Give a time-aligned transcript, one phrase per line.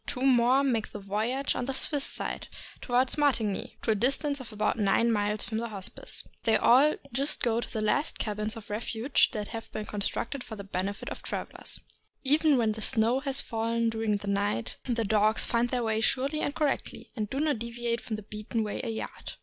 [0.07, 2.47] Two more make the voyage on the Swiss side,
[2.81, 6.27] toward Martigny, to a distance of about nine miles from the Hospice.
[6.43, 10.55] They all go just to the last cabins of refuge that have been constructed for
[10.55, 11.79] the benefit of travelers.
[12.23, 16.41] Even when the snow has fallen during the night, the dogs find their way surely
[16.41, 19.33] and correctly, and do not deviate from the beaten way a yard.